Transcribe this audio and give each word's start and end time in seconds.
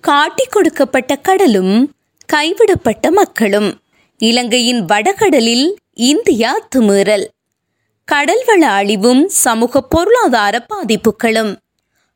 காட்டிக் 0.00 0.50
கொடுக்கப்பட்ட 0.50 1.16
கடலும் 1.16 1.92
கைவிடப்பட்ட 2.26 3.10
மக்களும். 3.10 3.80
இலங்கையின் 4.18 4.84
வடகடலில் 4.84 5.74
இந்தியா 5.92 6.68
துமீறல் 6.76 7.26
கடல்வள 8.12 8.60
அழிவும் 8.60 9.28
சமூக 9.28 9.80
பொருளாதார 9.80 10.66
பாதிப்புகளும். 10.66 11.56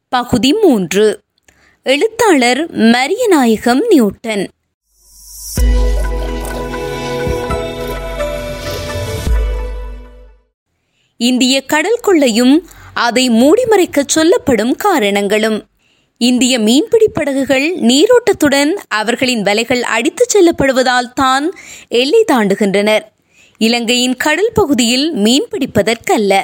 பகுதி 0.08 0.52
மூன்று. 0.52 1.20
எழுத்தாளர் 1.82 2.76
மரியநாயகம் 2.76 3.86
நியூட்டன். 3.88 4.48
இந்திய 11.16 11.64
கடல் 11.64 11.98
கொள்ளையும் 12.02 12.66
அதை 12.94 13.30
மூடிமறைக்க 13.30 14.02
சொல்லப்படும் 14.06 14.74
காரணங்களும். 14.74 15.66
இந்திய 16.20 16.58
மீன்பிடி 16.58 17.08
படகுகள் 17.08 17.76
நீரோட்டத்துடன் 17.76 18.72
அவர்களின் 18.88 19.42
வலைகள் 19.42 19.80
அடித்துச் 19.80 20.36
செல்லப்படுவதால் 20.36 21.12
தான் 21.14 21.54
எல்லை 21.88 22.24
தாண்டுகின்றனர். 22.32 23.04
இலங்கையின் 23.58 24.16
கடல் 24.16 24.50
பகுதியில் 24.54 25.14
மீன்பிடிப்பதற்கல்ல 25.14 26.42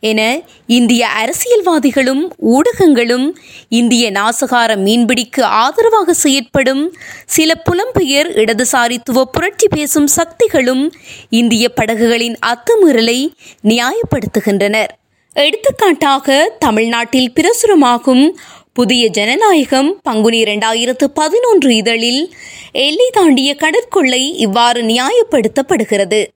என 0.00 0.40
இந்திய 0.66 1.08
அரசியல்வாதிகளும் 1.20 2.22
ஊடகங்களும் 2.46 3.30
இந்திய 3.68 4.10
நாசகார 4.10 4.76
மீன்பிடிக்கு 4.86 5.40
ஆதரவாக 5.40 6.14
செயற்படும் 6.14 6.96
சில 7.26 7.62
புலம்பெயர் 7.70 8.30
இடதுசாரித்துவ 8.42 9.22
புரட்சி 9.22 9.68
பேசும் 9.68 10.06
சக்திகளும் 10.06 10.92
இந்திய 11.30 11.72
படகுகளின் 11.74 12.36
அத்துமீறலை 12.46 13.18
நியாயப்படுத்துகின்றனர். 13.64 14.92
எடுத்துக்காட்டாக 15.36 16.56
தமிழ்நாட்டில் 16.58 17.32
பிரசுரமாகும் 17.34 18.26
புதிய 18.76 19.08
ஜனநாயகம் 19.08 20.00
பங்குனி 20.02 20.42
இரண்டாயிரத்து 20.42 21.04
பதினொன்று 21.04 21.74
இதழில் 21.74 22.32
எல்லை 22.72 23.10
தாண்டிய 23.12 23.56
கடற்கொள்ளை 23.58 24.32
இவ்வாறு 24.36 24.82
நியாயப்படுத்தப்படுகிறது. 24.82 26.26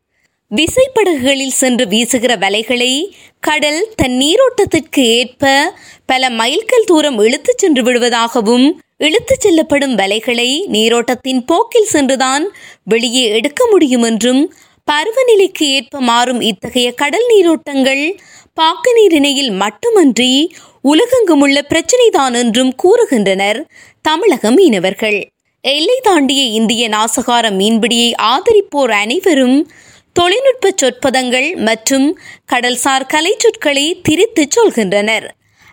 விசைப்படகுகளில் 0.51 1.57
சென்று 1.57 1.87
வீசுகிற 1.87 2.37
வலைகளை 2.37 3.11
கடல் 3.41 3.89
தன் 3.97 4.13
நீரோட்டத்திற்கு 4.13 5.07
ஏற்ப 5.07 5.73
பல 6.07 6.31
மைல்கள் 6.31 6.85
தூரம் 6.85 7.19
இழுத்துச் 7.19 7.59
சென்று 7.59 7.83
விடுவதாகவும் 7.83 8.67
இழுத்துச் 8.99 9.41
செல்லப்படும் 9.41 9.99
வலைகளை 9.99 10.51
நீரோட்டத்தின் 10.67 11.45
போக்கில் 11.47 11.87
சென்றுதான் 11.87 12.47
வெளியே 12.85 13.25
எடுக்க 13.29 13.67
முடியும் 13.71 14.03
என்றும் 14.03 14.55
பருவநிலைக்கு 14.93 15.63
ஏற்ப 15.63 16.01
மாறும் 16.01 16.41
இத்தகைய 16.41 16.93
கடல் 16.93 17.27
நீரோட்டங்கள் 17.35 18.17
பாக்கு 18.55 18.93
நீரிணையில் 18.95 19.51
மட்டுமன்றி 19.51 20.53
உலகெங்குமுள்ள 20.91 21.59
பிரச்சினைதான் 21.69 22.35
என்றும் 22.35 22.75
கூறுகின்றனர். 22.83 23.65
தமிழக 24.03 24.51
மீனவர்கள். 24.51 25.31
எல்லை 25.61 26.01
தாண்டிய 26.03 26.43
இந்திய 26.43 26.89
நாசகார 26.89 27.51
மீன்பிடியை 27.51 28.13
ஆதரிப்போர் 28.23 28.91
அனைவரும் 28.91 29.71
தொழில்நுட்ப 30.13 30.75
சொற்பதங்கள் 30.83 31.57
மற்றும் 31.57 32.19
கடல்சார் 32.53 33.07
கலை 33.09 33.35
சொற்களை 33.39 34.01
திரித்து 34.03 34.49
சொல்கின்றனர். 34.57 35.29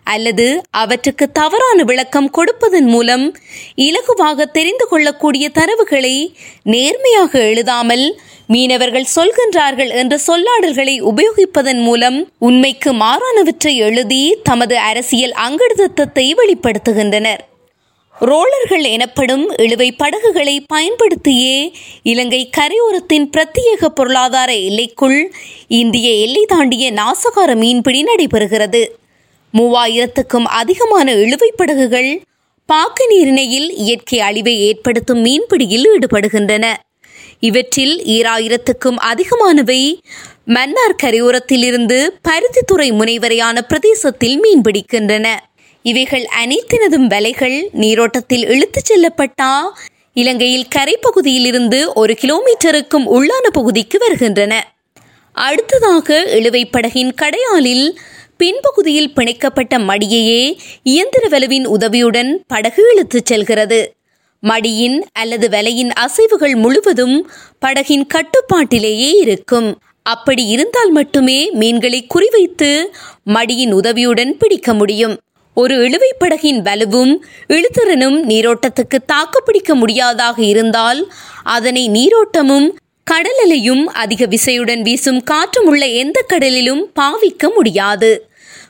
அல்லது 0.06 0.46
அவற்றுக்கு 0.70 1.32
தவறான 1.32 1.82
விளக்கம் 1.82 2.30
கொடுப்பதன் 2.30 2.86
மூலம் 2.86 3.24
இலகுவாக 3.76 4.46
தெரிந்து 4.50 4.86
கொள்ளக்கூடிய 4.88 5.50
தரவுகளை 5.54 6.16
நேர்மையாக 6.62 7.32
எழுதாமல் 7.38 8.06
மீனவர்கள் 8.46 9.12
சொல்கின்றார்கள் 9.14 9.90
என்ற 10.00 10.14
சொல்லாடல்களை 10.26 10.94
உபயோகிப்பதன் 11.10 11.80
மூலம் 11.80 12.18
உண்மைக்கு 12.38 12.92
மாறானவற்றை 12.92 13.74
எழுதி 13.76 14.22
தமது 14.42 14.78
அரசியல் 14.78 15.34
அங்கடுத்தத்தை 15.46 16.26
வெளிப்படுத்துகின்றனர். 16.40 17.42
ரோலர்கள் 18.14 18.84
எனப்படும் 18.84 19.42
இழுவை 19.56 19.88
படகுகளை 19.92 20.54
பயன்படுத்தியே 20.66 21.56
இலங்கை 22.02 22.50
கரையோரத்தின் 22.56 23.26
பிரத்யேக 23.34 23.88
பொருளாதார 23.88 24.50
எல்லைக்குள் 24.68 25.18
இந்திய 25.80 26.10
எல்லை 26.24 26.44
தாண்டிய 26.46 26.86
நாசகார 26.92 27.56
மீன்பிடி 27.56 28.02
நடைபெறுகிறது. 28.02 28.84
மூவாயிரத்துக்கும் 29.56 30.46
அதிகமான 30.60 31.12
இழுவை 31.12 31.52
படகுகள் 31.56 32.22
பாக்கு 32.66 33.06
நீரிணையில் 33.08 33.74
இயற்கை 33.74 34.20
அழிவை 34.20 34.54
ஏற்படுத்தும் 34.60 35.24
மீன்பிடியில் 35.24 35.86
ஈடுபடுகின்றன. 35.92 36.76
இவற்றில் 37.40 38.02
ஈராயிரத்துக்கும் 38.06 38.98
அதிகமானவை 39.12 40.00
மன்னார் 40.44 40.96
கரையோரத்திலிருந்து 41.02 41.98
பருத்தித்துறை 42.28 42.88
முனைவரையான 42.92 43.60
பிரதேசத்தில் 43.60 44.40
மீன்பிடிக்கின்றன. 44.40 45.26
இவைகள் 45.82 46.28
அனைத்தினதும் 46.44 47.06
வலைகள் 47.06 47.68
நீரோட்டத்தில் 47.72 48.44
இழுத்துச் 48.44 48.92
செல்லப்பட்டா 48.92 49.52
இலங்கையில் 50.14 50.66
கரைப்பகுதியிலிருந்து 50.74 51.80
ஒரு 51.94 52.16
கிலோமீட்டருக்கும் 52.20 53.06
உள்ளான 53.06 53.46
பகுதிக்கு 53.52 53.98
வருகின்றன. 53.98 54.72
அடுத்ததாக 55.32 56.22
இழுவை 56.22 56.68
படகின் 56.72 57.12
கடையாலில் 57.14 57.98
பின்பகுதியில் 58.42 59.12
பிணைக்கப்பட்ட 59.14 59.78
மடியையே 59.78 60.56
இயந்திர 60.82 61.28
வலுவின் 61.28 61.64
உதவியுடன் 61.64 62.44
படகு 62.46 62.92
இழுத்துச் 62.92 63.26
செல்கிறது. 63.26 63.94
மடியின் 64.42 65.02
அல்லது 65.12 65.48
வலையின் 65.48 65.90
அசைவுகள் 66.00 66.56
முழுவதும் 66.56 67.30
படகின் 67.66 68.06
கட்டுப்பாட்டிலேயே 68.06 69.10
இருக்கும். 69.10 69.78
அப்படி 70.02 70.46
இருந்தால் 70.46 70.90
மட்டுமே 70.90 71.50
மீன்களை 71.50 72.06
குறிவைத்து 72.14 72.84
மடியின் 73.24 73.72
உதவியுடன் 73.72 74.36
பிடிக்க 74.36 74.74
முடியும். 74.74 75.20
ஒரு 75.54 75.76
இழுவை 75.76 76.14
படகின் 76.20 76.60
வலுவும் 76.60 77.16
இழுத்திறனும் 77.48 78.24
நீரோட்டத்துக்கு 78.28 78.98
தாக்குப்பிடிக்க 79.06 79.74
முடியாதாக 79.74 80.42
இருந்தால் 80.42 81.12
அதனை 81.42 81.90
நீரோட்டமும் 81.90 82.70
கடலலையும் 83.10 83.84
அதிக 83.84 84.26
விசையுடன் 84.26 84.80
வீசும் 84.80 85.22
காற்றும் 85.22 85.66
உள்ள 85.66 85.86
எந்த 85.86 86.24
கடலிலும் 86.28 86.82
பாவிக்க 87.00 87.54
முடியாது. 87.54 88.25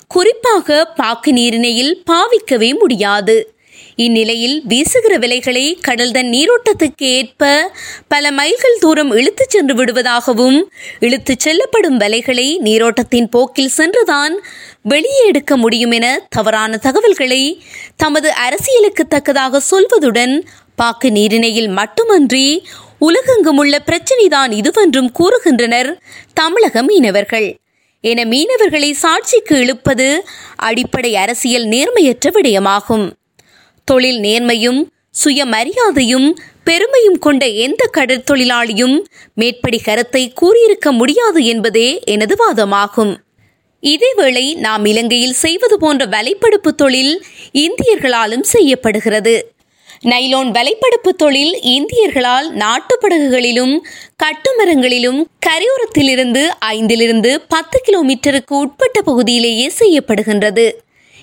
குறிப்பாக 0.09 0.85
பாக்கு 0.85 1.33
நீரிணையில் 1.33 2.03
பாவிக்கவே 2.11 2.79
முடியாது. 2.79 3.55
இந்நிலையில் 3.97 4.63
வீசுகிற 4.65 5.17
விலைகளை 5.19 5.79
கடல்தன் 5.89 6.31
நீரோட்டத்துக்கு 6.31 7.03
ஏற்ப 7.03 7.73
பல 8.09 8.31
மைல்கள் 8.31 8.79
தூரம் 8.81 9.11
இழுத்துச் 9.11 9.51
சென்று 9.51 9.75
விடுவதாகவும் 9.75 10.63
இழுத்துச் 11.01 11.41
செல்லப்படும் 11.41 12.01
வலைகளை 12.01 12.59
நீரோட்டத்தின் 12.59 13.29
போக்கில் 13.31 13.69
சென்றுதான் 13.69 14.41
வெளியே 14.83 15.27
எடுக்க 15.27 15.57
முடியும் 15.57 15.91
என 15.91 16.27
தவறான 16.29 16.77
தகவல்களை 16.77 17.63
தமது 17.97 18.33
அரசியலுக்கு 18.33 19.07
தக்கதாக 19.07 19.63
சொல்வதுடன் 19.71 20.43
பாக்கு 20.77 21.11
நீரிணையில் 21.11 21.69
மட்டுமன்றி 21.69 22.67
உலகெங்குமுள்ள 23.01 23.79
பிரச்சினைதான் 23.87 24.53
இதுவென்றும் 24.53 25.13
கூறுகின்றனர் 25.19 25.97
தமிழக 26.35 26.83
மீனவர்கள். 26.83 27.49
என 28.09 28.25
மீனவர்களை 28.25 28.91
சாட்சிக்கு 29.03 29.55
இழுப்பது 29.55 30.25
அடிப்படை 30.57 31.17
அரசியல் 31.17 31.65
நேர்மையற்ற 31.65 32.31
விடயமாகும். 32.31 33.07
தொழில் 33.85 34.21
நேர்மையும் 34.21 34.81
சுயமரியாதையும் 35.25 36.29
பெருமையும் 36.65 37.19
கொண்ட 37.19 37.47
எந்த 37.47 37.91
கடற்தொழிலாளியும் 37.97 38.97
மேற்படி 39.35 39.79
கருத்தை 39.79 40.33
கூறியிருக்க 40.33 40.93
முடியாது 40.93 41.45
என்பதே 41.45 41.89
எனது 42.05 42.37
வாதமாகும். 42.43 43.13
இதேவேளை 43.83 44.55
நாம் 44.57 44.85
இலங்கையில் 44.85 45.41
செய்வது 45.45 45.79
போன்ற 45.79 46.07
வலைப்படுப்பு 46.07 46.71
தொழில் 46.77 47.25
இந்தியர்களாலும் 47.53 48.47
செய்யப்படுகிறது. 48.55 49.56
நைலோன் 50.11 50.51
வலைப்படுப்பு 50.51 51.09
தொழில் 51.09 51.59
இந்தியர்களால் 51.63 52.49
நாட்டுப்படகுகளிலும் 52.55 53.79
கட்டுமரங்களிலும் 54.23 55.25
கரையோரத்திலிருந்து 55.47 56.43
ஐந்திலிருந்து 56.67 57.37
பத்து 57.49 57.83
கிலோமீட்டருக்கு 57.87 58.53
உட்பட்ட 58.55 59.03
பகுதியிலேயே 59.03 59.73
செய்யப்படுகின்றது. 59.79 60.73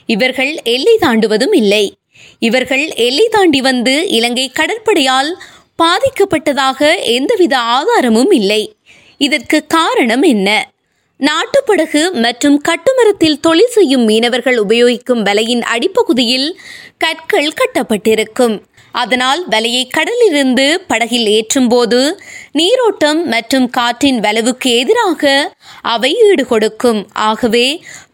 இவர்கள் 0.06 0.62
எல்லை 0.64 0.98
தாண்டுவதும் 1.02 1.56
இல்லை. 1.56 1.98
இவர்கள் 2.40 2.94
எல்லை 2.94 3.28
தாண்டி 3.32 3.62
வந்து 3.62 4.10
இலங்கை 4.10 4.52
கடற்படையால் 4.54 5.32
பாதிக்கப்பட்டதாக 5.84 7.04
எந்தவித 7.04 7.58
ஆதாரமும் 7.58 8.32
இல்லை. 8.32 8.76
இதற்கு 9.18 9.66
காரணம் 9.68 10.22
என்ன? 10.22 10.72
நாட்டுப்படகு 11.20 12.12
மற்றும் 12.12 12.62
கட்டுமரத்தில் 12.62 13.40
தொழில் 13.40 13.70
செய்யும் 13.70 14.04
மீனவர்கள் 14.04 14.58
உபயோகிக்கும் 14.58 15.24
வலையின் 15.26 15.62
அடிப்பகுதியில் 15.62 16.60
கற்கள் 16.98 17.52
கட்டப்பட்டிருக்கும். 17.52 18.62
அதனால் 19.02 19.42
வலையை 19.52 19.84
கடலிலிருந்து 19.90 20.66
படகில் 20.88 21.28
ஏற்றும்போது 21.36 22.00
நீரோட்டம் 22.52 23.22
மற்றும் 23.34 23.68
காற்றின் 23.70 24.20
வலவுக்கு 24.20 24.70
எதிராக 24.82 25.24
அவை 25.94 26.12
ஈடுகொடுக்கும். 26.30 27.02
ஆகவே 27.30 27.66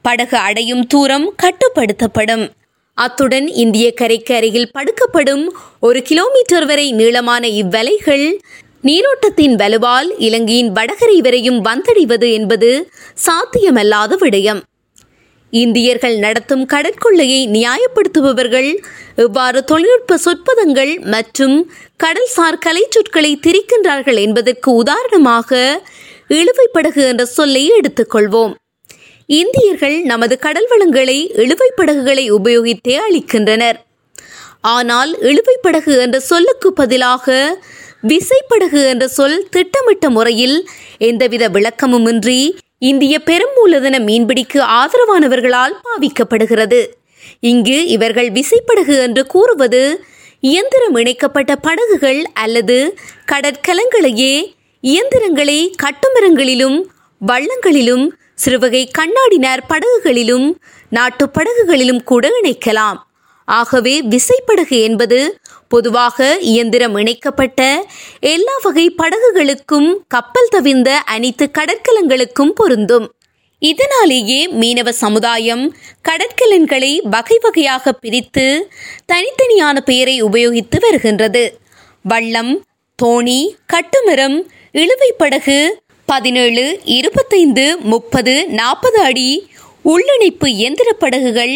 படகு 0.01 0.37
அடையும் 0.47 0.85
தூரம் 0.87 1.27
கட்டுப்படுத்தப்படும். 1.43 2.45
அத்துடன் 2.97 3.47
இந்திய 3.63 3.87
கரைக்கு 3.93 4.33
அருகில் 4.35 4.71
படுக்கப்படும் 4.71 5.45
ஒரு 5.79 5.99
கிலோமீட்டர் 6.01 6.65
வரை 6.65 6.87
நீளமான 6.91 7.43
இவ்வலைகள் 7.61 8.25
நீரோட்டத்தின் 8.83 9.55
வலுவால் 9.55 10.09
இலங்கையின் 10.17 10.71
வடகரை 10.71 11.17
வரையும் 11.25 11.59
வந்தடைவது 11.65 12.27
என்பது 12.31 12.69
சாத்தியமல்லாத 13.25 14.15
விடயம். 14.23 14.61
இந்தியர்கள் 15.51 16.17
நடத்தும் 16.17 16.65
கடற்கொள்ளையை 16.65 17.41
நியாயப்படுத்துபவர்கள் 17.47 18.69
எவ்வாறு 19.15 19.63
தொழில்நுட்ப 19.63 20.17
சொற்பதங்கள் 20.25 20.93
மற்றும் 21.05 21.55
கடல்சார் 22.03 22.59
கலை 22.59 22.83
சொற்களை 22.89 23.31
திரிக்கின்றார்கள் 23.47 24.19
என்பதற்கு 24.19 24.71
உதாரணமாக 24.71 25.81
இழுவை 26.27 26.67
படகு 26.71 27.01
என்ற 27.07 27.25
சொல்லை 27.25 27.63
எடுத்துக்கொள்வோம். 27.79 28.53
இந்தியர்கள் 29.25 29.97
நமது 30.01 30.35
கடல் 30.39 30.67
வளங்களை 30.67 31.17
இழுவை 31.43 31.69
படகுகளை 31.75 32.25
உபயோகித்தே 32.31 32.95
அளிக்கின்றனர். 33.07 33.77
ஆனால் 34.61 35.11
இழுவை 35.19 35.55
படகு 35.61 35.93
என்ற 35.99 36.19
சொல்லுக்கு 36.19 36.69
பதிலாக 36.73 37.35
விசைப்படகு 38.01 38.81
என்ற 38.89 39.07
சொல் 39.07 39.37
திட்டமிட்ட 39.49 40.09
முறையில் 40.09 40.57
எந்தவித 40.97 41.49
விளக்கமுமின்றி 41.49 42.39
இந்திய 42.79 43.21
பெருமூலதன 43.25 43.95
மீன்பிடிக்கு 43.99 44.59
ஆதரவானவர்களால் 44.59 45.73
பாவிக்கப்படுகிறது. 45.87 46.87
இங்கு 47.39 47.87
இவர்கள் 47.87 48.31
விசைப்படகு 48.31 49.01
என்று 49.01 49.25
கூறுவது 49.25 50.03
இயந்திரம் 50.39 50.95
இணைக்கப்பட்ட 50.95 51.55
படகுகள் 51.55 52.23
அல்லது 52.33 52.97
கடற்கலங்களையே 53.31 54.53
இயந்திரங்களை 54.81 55.75
கட்டுமரங்களிலும் 55.83 56.83
வள்ளங்களிலும் 57.27 58.07
சிறுவகை 58.35 58.91
கண்ணாடினார் 58.97 59.61
படகுகளிலும் 59.67 60.57
நாட்டு 60.89 61.29
படகுகளிலும் 61.29 62.03
கூட 62.03 62.29
இணைக்கலாம். 62.41 62.97
ஆகவே 63.45 64.01
விசைப்படகு 64.01 64.81
என்பது 64.81 65.38
பொதுவாக 65.71 66.37
இயந்திரம் 66.51 66.95
இணைக்கப்பட்ட 66.97 67.61
எல்லா 68.19 68.55
வகை 68.61 68.85
படகுகளுக்கும் 68.97 69.89
கப்பல் 70.07 70.49
தவிர்ந்த 70.49 70.91
அனைத்து 71.13 71.45
கடற்கலங்களுக்கும் 71.57 72.53
பொருந்தும். 72.55 73.07
இதனாலேயே 73.61 74.39
மீனவ 74.59 74.89
சமுதாயம் 74.89 75.63
கடற்கலன்களை 76.09 76.91
வகை 77.09 77.37
வகையாக 77.41 77.93
பிரித்து 77.93 78.45
தனித்தனியான 79.13 79.77
பெயரை 79.79 80.15
உபயோகித்து 80.23 80.79
வருகின்றது. 80.79 81.43
வள்ளம் 82.03 82.53
தோணி 82.99 83.39
கட்டுமரம் 83.73 84.37
இழுவை 84.71 85.11
படகு 85.17 85.59
பதினேழு 86.05 86.65
இருபத்தைந்து 86.97 87.65
முப்பது 87.83 88.33
நாற்பது 88.59 88.99
அடி 89.01 89.29
உள்ளிணைப்பு 89.83 90.47
இயந்திர 90.51 90.89
படகுகள் 90.93 91.55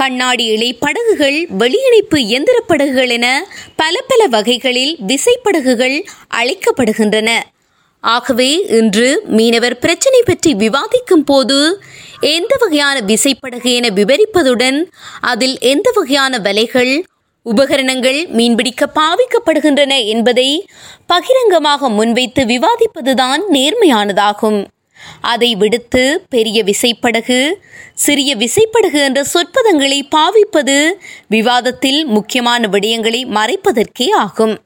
கண்ணாடி 0.00 0.44
இலை 0.54 0.68
படகுகள் 0.74 1.36
வெளியிணைப்பு 1.58 2.18
எந்திர 2.36 2.56
படகுகள் 2.70 3.12
என 3.16 3.26
பல 3.76 3.94
பல 4.10 4.22
வகைகளில் 4.34 4.94
விசைப்படகுகள் 5.10 5.96
அழைக்கப்படுகின்றன. 6.40 7.30
ஆகவே 8.04 8.48
இன்று 8.78 9.08
மீனவர் 9.36 9.76
பிரச்சினை 9.78 10.22
பற்றி 10.24 10.50
விவாதிக்கும் 10.54 11.24
போது 11.24 11.58
எந்த 12.20 12.52
வகையான 12.58 12.96
விசைப்படகு 13.10 13.70
என 13.78 13.88
விவரிப்பதுடன் 14.00 14.78
அதில் 15.32 15.56
எந்த 15.72 15.90
வகையான 15.94 16.38
வலைகள் 16.38 16.92
உபகரணங்கள் 17.46 18.20
மீன்பிடிக்க 18.36 18.84
பாவிக்கப்படுகின்றன 19.00 19.92
என்பதை 20.04 20.48
பகிரங்கமாக 21.06 21.88
முன்வைத்து 21.88 22.44
விவாதிப்பதுதான் 22.54 23.42
நேர்மையானதாகும். 23.52 24.60
அதை 25.20 25.54
விடுத்து 25.54 26.24
பெரிய 26.28 26.64
விசைப்படகு 26.64 27.52
சிறிய 27.94 28.36
விசைப்படகு 28.36 29.00
என்ற 29.04 29.24
சொற்பதங்களை 29.34 30.00
பாவிப்பது 30.08 30.92
விவாதத்தில் 31.28 32.04
முக்கியமான 32.04 32.68
விடயங்களை 32.68 33.24
மறைப்பதற்கே 33.26 34.10
ஆகும். 34.10 34.60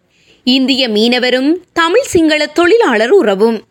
இந்திய 0.45 0.89
மீனவரும் 0.89 1.57
தமிழ் 1.73 2.07
சிங்கள 2.07 2.47
தொழிலாளர் 2.47 3.11
உறவும். 3.11 3.69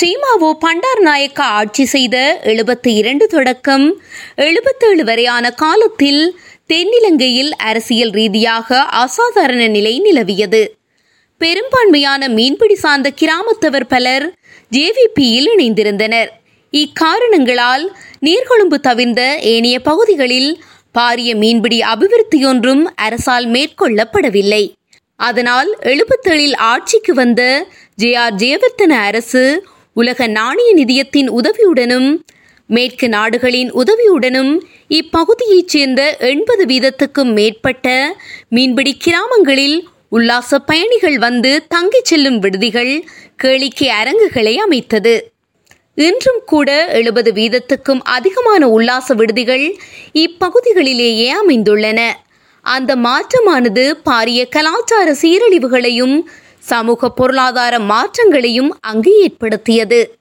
சீமாவோ 0.00 0.52
பண்டார் 0.52 1.00
நாயக்கா 1.00 1.40
ஆட்சி 1.40 1.84
செய்த 1.84 2.40
எழுபத்தி 2.42 2.88
இரண்டு 2.88 3.26
தொடக்கம் 3.26 4.02
எழுபத்தேழு 4.36 5.04
வரையான 5.04 5.50
காலத்தில் 5.50 6.38
தென்னிலங்கையில் 6.68 7.50
அரசியல் 7.50 8.10
ரீதியாக 8.10 8.82
அசாதாரண 8.82 9.66
நிலை 9.66 10.00
நிலவியது. 10.00 10.79
பெரும்பான்மையான 11.40 12.22
மீன்பிடி 12.28 12.74
சார்ந்த 12.74 13.08
கிராமத்தவர் 13.20 13.86
பலர் 13.88 14.24
ஜேவிபியில் 14.72 15.48
இணைந்திருந்தனர். 15.54 16.30
இக்காரணங்களால் 16.72 17.84
நீர்கொழும்பு 18.20 18.76
தவிர்ந்த 18.80 19.22
ஏனைய 19.52 19.76
பகுதிகளில் 19.80 20.50
பாரிய 20.98 21.30
மீன்பிடி 21.36 21.78
அபிவிருத்தியொன்றும் 21.92 22.82
அரசால் 22.96 23.46
மேற்கொள்ளப்படவில்லை. 23.50 24.64
அதனால் 25.20 25.70
எழுபத்தேழில் 25.82 26.56
ஆட்சிக்கு 26.56 27.14
வந்த 27.14 27.42
ஜே 27.94 28.10
ஆர் 28.14 28.34
ஜெயவர்த்தன 28.34 28.92
அரசு 29.08 29.44
உலக 29.96 30.26
நாணய 30.26 30.70
நிதியத்தின் 30.74 31.30
உதவியுடனும் 31.30 32.10
மேற்கு 32.70 33.08
நாடுகளின் 33.08 33.70
உதவியுடனும் 33.72 34.52
இப்பகுதியைச் 34.90 35.72
சேர்ந்த 35.74 36.02
எண்பது 36.32 36.64
வீதத்துக்கும் 36.64 37.32
மேற்பட்ட 37.32 37.86
மீன்பிடி 38.48 38.92
கிராமங்களில் 38.96 39.78
உல்லாச 40.10 40.58
பயணிகள் 40.58 41.18
வந்து 41.18 41.66
தங்கிச் 41.74 42.08
செல்லும் 42.10 42.38
விடுதிகள் 42.38 43.04
கேளிக்கை 43.42 43.88
அரங்குகளை 44.02 44.54
அமைத்தது. 44.54 45.32
இன்றும் 45.94 46.40
கூட 46.46 46.88
எழுபது 46.88 47.32
வீதத்துக்கும் 47.32 48.00
அதிகமான 48.02 48.68
உல்லாச 48.68 49.14
விடுதிகள் 49.14 49.76
இப்பகுதிகளிலேயே 50.14 51.28
அமைந்துள்ளன. 51.42 52.00
அந்த 52.62 52.96
மாற்றமானது 52.96 53.84
பாரிய 54.10 54.48
கலாச்சார 54.48 55.16
சீரழிவுகளையும் 55.22 56.16
சமூக 56.58 57.10
பொருளாதார 57.10 57.78
மாற்றங்களையும் 57.78 58.70
அங்கு 58.80 59.12
ஏற்படுத்தியது. 59.20 60.18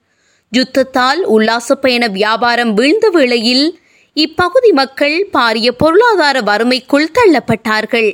யுத்தத்தால் 0.52 1.24
உல்லாச 1.24 1.76
பயண 1.76 2.08
வியாபாரம் 2.08 2.74
வீழ்ந்த 2.74 3.10
வேளையில் 3.10 3.80
இப்பகுதி 4.14 4.72
மக்கள் 4.72 5.30
பாரிய 5.34 5.72
பொருளாதார 5.72 6.40
வறுமைக்குள் 6.42 7.14
தள்ளப்பட்டார்கள். 7.20 8.10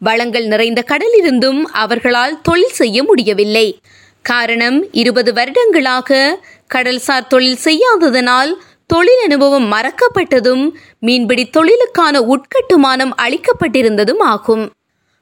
வளங்கள் 0.00 0.46
நிறைந்த 0.46 0.84
கடலிருந்தும் 0.86 1.62
அவர்களால் 1.62 2.40
தொழில் 2.40 2.70
செய்ய 2.70 3.02
முடியவில்லை. 3.02 3.80
காரணம் 4.22 4.92
இருபது 4.92 5.32
வருடங்களாக 5.32 6.38
கடல்சார் 6.74 7.26
தொழில் 7.26 7.58
செய்யாததனால் 7.64 8.52
தொழில் 8.86 9.22
அனுபவம் 9.22 9.72
மறக்கப்பட்டதும் 9.72 10.70
மீன்பிடி 10.98 11.44
தொழிலுக்கான 11.44 12.20
உட்கட்டுமானம் 12.20 13.12
அளிக்கப்பட்டிருந்ததும் 13.16 14.18
ஆகும். 14.18 14.72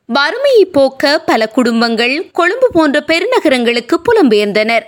வறுமையை 0.07 0.65
போக்க 0.65 1.19
பல 1.19 1.49
குடும்பங்கள் 1.49 2.31
கொழும்பு 2.31 2.71
போன்ற 2.73 3.05
பெருநகரங்களுக்கு 3.07 3.97
புலம்பெயர்ந்தனர். 4.03 4.85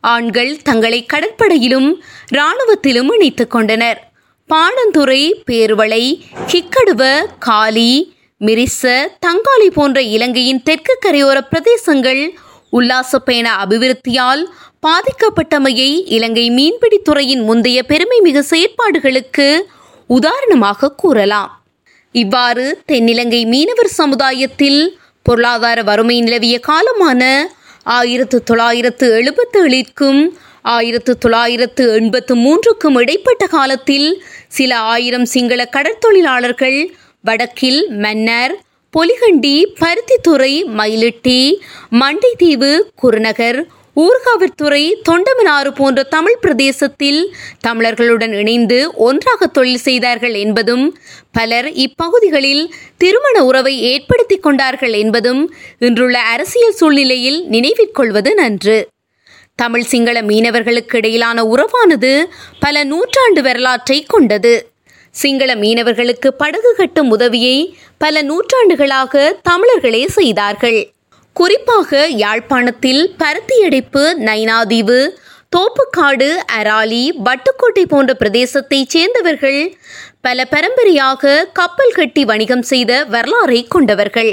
ஆண்கள் 0.00 0.56
தங்களை 0.62 1.06
கடற்படையிலும் 1.06 2.02
இராணுவத்திலும் 2.32 3.12
இணைத்துக் 3.14 3.50
கொண்டனர். 3.50 4.10
பாணந்துறை 4.48 5.42
பேர்வளை 5.50 6.20
கிக்கடுவ 6.46 7.26
காலி 7.38 8.15
மிரிச 8.40 8.82
தங்காளி 9.26 9.68
போன்ற 9.74 10.02
இலங்கையின் 10.02 10.62
தெற்கு 10.62 10.94
கரையோர 11.04 11.38
பிரதேசங்கள் 11.50 12.22
உல்லாச 12.70 13.18
பயண 13.18 13.48
அபிவிருத்தியால் 13.64 14.42
பாதிக்கப்பட்டமையை 14.86 15.90
இலங்கை 16.06 16.44
மீன்பிடித்துறையின் 16.50 17.42
முந்தைய 17.44 17.82
பெருமை 17.82 18.18
மிகு 18.20 18.42
செயற்பாடுகளுக்கு 18.50 19.46
உதாரணமாக 20.06 20.92
கூறலாம். 20.92 21.50
இவ்வாறு 22.12 22.82
தென்னிலங்கை 22.86 23.40
மீனவர் 23.46 23.90
சமுதாயத்தில் 23.90 24.80
பொருளாதார 25.22 25.82
வறுமை 25.82 26.18
நிலவிய 26.20 26.60
காலமான 26.68 27.22
ஆயிரத்து 27.82 28.38
தொள்ளாயிரத்து 28.42 29.06
எழுபத்தேழிற்கும் 29.18 30.20
ஆயிரத்து 30.62 31.12
தொள்ளாயிரத்து 31.18 31.84
எண்பத்து 31.94 32.34
மூன்றுக்கும் 32.36 32.96
இடைப்பட்ட 32.96 33.46
காலத்தில் 33.46 34.08
சில 34.48 34.78
ஆயிரம் 34.94 35.24
சிங்கள 35.24 35.64
கடற்தொழிலாளர்கள் 35.76 36.78
வடக்கில் 37.26 37.80
மன்னர் 38.04 38.54
பொலிகண்டி 38.94 39.56
பருத்தித்துறை 39.80 40.52
மயிலிட்டி 40.78 41.40
மண்டைத்தீவு 42.00 42.70
குருநகர் 42.94 43.58
ஊர்காவிற்துறை 43.96 44.82
தொண்டமனாறு 45.08 45.70
போன்ற 45.74 46.00
தமிழ் 46.14 46.38
பிரதேசத்தில் 46.40 47.20
தமிழர்களுடன் 47.66 48.34
இணைந்து 48.40 48.78
ஒன்றாக 49.06 49.46
தொழில் 49.46 49.84
செய்தார்கள் 49.86 50.34
என்பதும் 50.34 50.84
பலர் 51.32 51.68
இப்பகுதிகளில் 51.84 52.64
திருமண 52.96 53.44
உறவை 53.44 53.74
ஏற்படுத்தி 53.92 54.38
கொண்டார்கள் 54.38 54.94
என்பதும் 55.02 55.42
இன்றுள்ள 55.78 56.18
அரசியல் 56.34 56.78
சூழ்நிலையில் 56.80 57.40
நினைவிற்கொள்வது 57.50 58.32
நன்று. 58.34 58.78
தமிழ் 59.58 59.88
சிங்கள 59.92 60.16
மீனவர்களுக்கு 60.22 60.96
இடையிலான 60.96 61.38
உறவானது 61.54 62.14
பல 62.60 62.84
நூற்றாண்டு 62.84 63.42
வரலாற்றை 63.42 63.98
கொண்டது. 64.08 64.54
சிங்கள 65.20 65.50
மீனவர்களுக்கு 65.54 66.28
படகு 66.38 66.70
கட்டும் 66.76 67.10
உதவியை 67.10 67.56
பல 67.98 68.22
நூற்றாண்டுகளாக 68.22 69.22
தமிழர்களே 69.42 70.02
செய்தார்கள். 70.08 70.80
குறிப்பாக 71.36 72.06
யாழ்ப்பாணத்தில் 72.22 73.02
பருத்தியடைப்பு 73.18 74.02
நைனாதீவு 74.28 75.00
தோப்புக்காடு 75.56 76.28
அராலி 76.58 77.04
வட்டுக்கோட்டை 77.24 77.84
போன்ற 77.88 78.12
பிரதேசத்தைச் 78.18 78.92
சேர்ந்தவர்கள் 78.94 79.60
பல 80.20 80.44
பரம்பரையாக 80.44 81.44
கப்பல் 81.52 81.94
கட்டி 81.94 82.24
வணிகம் 82.24 82.66
செய்த 82.72 82.92
வரலாறை 83.10 83.60
கொண்டவர்கள். 83.68 84.32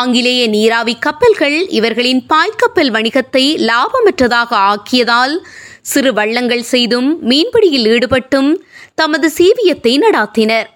ஆங்கிலேய 0.00 0.42
நீராவி 0.48 0.94
கப்பல்கள் 0.98 1.58
இவர்களின் 1.68 2.22
பாய்க்கப்பல் 2.32 2.90
வணிகத்தை 2.96 3.44
லாபமற்றதாக 3.70 4.50
ஆக்கியதால் 4.72 5.34
சிறு 5.84 6.10
வள்ளங்கள் 6.12 6.64
செய்தும் 6.72 7.08
மீன்பிடியில் 7.30 7.88
ஈடுபட்டும் 7.94 8.50
தமது 8.94 9.28
சீவியத்தை 9.38 9.92
நடாத்தினர். 9.98 10.68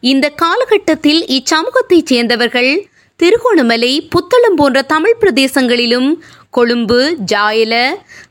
இந்த 0.00 0.26
காலகட்டத்தில் 0.42 1.20
இச்சமூகத்தைச் 1.36 2.08
சேர்ந்தவர்கள் 2.10 2.72
திருகோணமலை 3.20 3.92
புத்தளம் 4.14 4.56
போன்ற 4.56 4.82
தமிழ் 4.82 5.18
பிரதேசங்களிலும் 5.20 6.08
கொழும்பு 6.50 6.98
ஜாயல 7.32 7.74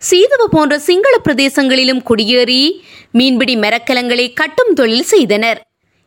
சீதவ 0.09 0.43
போன்ற 0.51 0.79
சிங்கள 0.79 1.15
பிரதேசங்களிலும் 1.23 2.01
குடியேறி 2.03 2.63
மீன்பிடி 3.11 3.55
மரக்கலங்களை 3.55 4.27
கட்டும் 4.33 4.73
தொழில் 4.73 5.07
செய்தனர். 5.13 5.61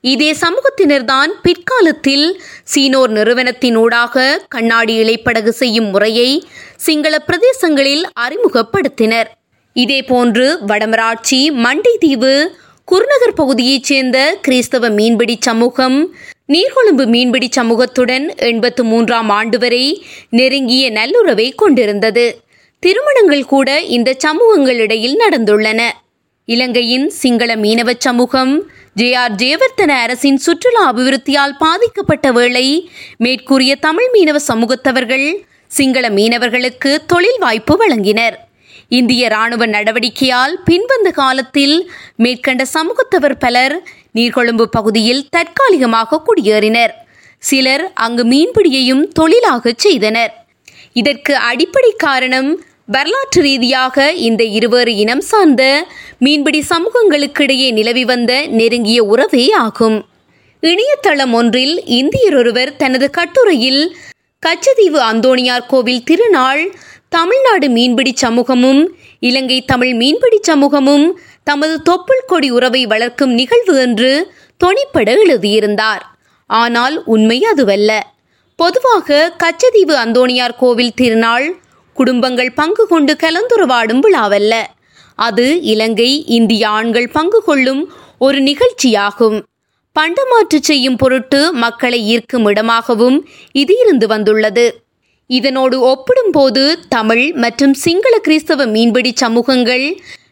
இதே 0.04 0.30
சமூகத்தினர்தான் 0.42 1.32
பிற்காலத்தில் 1.42 2.26
சீனோர் 2.74 3.12
நிறுவனத்தினூடாக 3.18 4.26
கண்ணாடி 4.48 4.94
இலைப்படகு 5.02 5.52
செய்யும் 5.62 5.90
முறையை 5.90 6.30
சிங்கள 6.76 7.14
பிரதேசங்களில் 7.26 8.04
அறிமுகப்படுத்தினர். 8.20 9.30
இதேபோன்று 9.76 10.58
வடமராட்சி 10.66 11.40
மண்டைதீவு 11.64 12.46
குருநகர் 12.84 13.34
பகுதியைச் 13.34 13.84
சேர்ந்த 13.84 14.38
கிறிஸ்தவ 14.42 14.88
மீன்பிடி 14.88 15.36
சமூகம் 15.40 16.14
நீர்கொழும்பு 16.52 17.06
மீன்பிடி 17.06 17.48
சமூகத்துடன் 17.56 18.36
எண்பத்து 18.36 18.84
மூன்றாம் 18.84 19.28
ஆண்டு 19.28 19.58
வரை 19.58 20.06
நெருங்கிய 20.30 20.90
நல்லுறவை 20.90 21.52
கொண்டிருந்தது. 21.54 22.40
திருமணங்கள் 22.82 23.44
கூட 23.44 23.80
இந்த 23.80 24.16
சமூகங்களிடையில் 24.26 25.16
நடந்துள்ளன. 25.24 25.80
இலங்கையின் 26.44 27.10
சிங்கள 27.10 27.56
மீனவ 27.56 27.92
சமூகம் 27.98 28.70
ஜே 28.94 29.14
ஆர் 29.14 29.34
ஜெயவர்த்தன 29.34 29.92
அரசின் 30.04 30.36
சுற்றுலா 30.36 30.92
அபிவிருத்தியால் 30.92 31.56
பாதிக்கப்பட்ட 31.58 32.32
வேளை 32.32 32.66
மேற்கூறிய 33.18 33.76
தமிழ் 33.76 34.10
மீனவ 34.12 34.36
சமூகத்தவர்கள் 34.48 35.28
சிங்கள 35.66 36.08
மீனவர்களுக்கு 36.08 36.92
தொழில் 37.06 37.38
வாய்ப்பு 37.38 37.74
வழங்கினர். 37.76 38.36
இந்திய 38.90 39.28
ராணுவ 39.28 39.66
நடவடிக்கையால் 39.66 40.54
பின்வந்த 40.64 41.08
காலத்தில் 41.10 41.76
மேற்கண்ட 42.16 42.62
சமூகத்தவர் 42.74 43.36
பலர் 43.38 43.74
நீர்கொழும்பு 44.14 44.62
பகுதியில் 44.62 45.26
தற்காலிகமாக 45.28 46.22
குடியேறினர். 46.26 46.92
சிலர் 47.38 47.84
அங்கு 47.94 48.24
மீன்பிடியையும் 48.24 49.04
தொழிலாகச் 49.20 49.78
செய்தனர். 49.78 50.32
இதற்கு 50.92 51.36
அடிப்படை 51.36 51.92
காரணம் 51.96 52.50
வரலாற்று 52.86 53.40
ரீதியாக 53.42 54.12
இந்த 54.12 54.42
இருவேறு 54.44 54.92
இனம் 54.96 55.20
சார்ந்த 55.20 55.62
மீன்பிடி 56.18 56.60
சமூகங்களுக்கிடையே 56.70 57.72
நிலவி 57.72 58.04
வந்த 58.04 58.32
நெருங்கிய 58.46 59.04
உறவே 59.04 59.50
ஆகும். 59.50 59.98
இணையதளம் 60.62 61.32
ஒன்றில் 61.32 61.84
இந்தியர் 61.84 62.36
ஒருவர் 62.36 62.76
தனது 62.76 63.10
கட்டுரையில் 63.10 63.82
கச்சதீவு 64.46 65.00
அந்தோணியார் 65.12 65.66
கோவில் 65.66 66.04
திருநாள் 66.04 66.62
தமிழ்நாடு 67.08 67.68
மீன்பிடி 67.68 68.12
சமூகமும் 68.14 68.96
இலங்கை 69.18 69.64
தமிழ் 69.64 69.94
மீன்பிடி 69.94 70.38
சமூகமும் 70.40 71.20
தமது 71.44 71.80
தொப்புள் 71.90 72.26
கொடி 72.26 72.50
உறவை 72.50 72.86
வளர்க்கும் 72.86 73.30
நிகழ்வு 73.30 73.80
என்று 73.80 74.32
தொனிப்பட 74.64 75.08
எழுதியிருந்தார். 75.18 76.16
ஆனால் 76.46 77.04
உண்மை 77.04 77.44
அதுவல்ல. 77.44 78.06
பொதுவாக 78.56 79.36
கச்சதீவு 79.38 79.94
அந்தோணியார் 80.04 80.56
கோவில் 80.56 80.94
திருநாள் 80.94 81.60
குடும்பங்கள் 81.92 82.52
பங்கு 82.52 82.86
கொண்டு 82.86 83.16
கலந்துரவாடும் 83.20 84.02
விழாவல்ல. 84.06 84.54
அது 85.14 85.62
இலங்கை 85.62 86.24
இந்திய 86.26 86.68
ஆண்கள் 86.68 87.08
பங்கு 87.08 87.42
கொள்ளும் 87.44 87.92
ஒரு 88.18 88.40
நிகழ்ச்சியாகும். 88.40 89.42
பண்டமாற்று 89.96 90.58
செய்யும் 90.60 90.96
பொருட்டு 90.96 91.52
மக்களை 91.52 92.00
ஈர்க்கும் 92.02 92.46
இடமாகவும் 92.46 93.28
இது 93.52 93.74
இருந்து 93.78 94.06
வந்துள்ளது. 94.06 94.86
இதனோடு 95.30 95.76
ஒப்பிடும்போது 95.80 96.78
தமிழ் 96.88 97.32
மற்றும் 97.34 97.72
சிங்கள 97.72 98.18
கிறிஸ்தவ 98.18 98.66
மீன்பிடி 98.66 99.12
சமூகங்கள் 99.14 99.84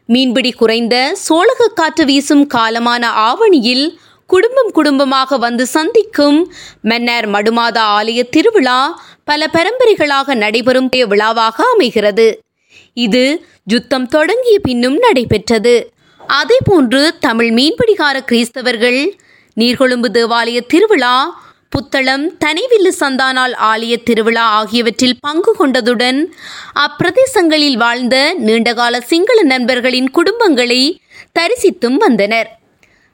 மீன்பிடி 0.06 0.52
குறைந்த 0.52 0.94
சோழக 1.14 1.68
காற்று 1.74 2.04
வீசும் 2.04 2.44
காலமான 2.54 3.02
ஆவணியில் 3.28 3.86
குடும்பம் 4.26 4.70
குடும்பமாக 4.70 5.38
வந்து 5.38 5.66
சந்திக்கும் 5.66 6.38
மன்னர் 6.82 7.28
மடுமாதா 7.28 7.84
ஆலய 7.98 8.22
திருவிழா 8.30 9.00
பல 9.24 9.48
பரம்பரைகளாக 9.52 10.34
நடைபெறும் 10.34 10.88
விழாவாக 10.92 11.64
அமைகிறது. 11.74 12.26
இது 12.92 13.44
யுத்தம் 13.64 14.06
தொடங்கிய 14.06 14.58
பின்னும் 14.58 14.98
நடைபெற்றது. 14.98 15.90
அதேபோன்று 16.20 17.08
தமிழ் 17.20 17.50
மீன்பிடிகார 17.50 18.16
கிறிஸ்தவர்கள் 18.30 19.00
நீர்கொழும்பு 19.60 20.08
தேவாலய 20.18 20.60
திருவிழா 20.66 21.16
புத்தளம் 21.72 22.24
தனிவில்லு 22.44 22.90
சந்தானால் 23.00 23.54
ஆலய 23.60 23.94
திருவிழா 24.02 24.42
ஆகியவற்றில் 24.42 25.16
பங்கு 25.20 25.52
கொண்டதுடன் 25.58 26.20
அப்பிரதேசங்களில் 26.74 27.76
வாழ்ந்த 27.76 28.34
நீண்டகால 28.38 29.00
சிங்கள 29.00 29.42
நண்பர்களின் 29.42 30.08
குடும்பங்களை 30.10 30.98
தரிசித்தும் 31.38 31.96
வந்தனர். 31.96 32.48